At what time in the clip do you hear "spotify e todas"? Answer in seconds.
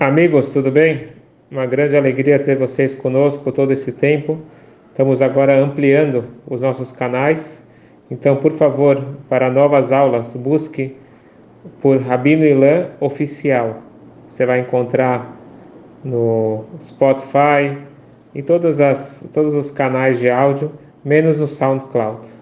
16.80-18.78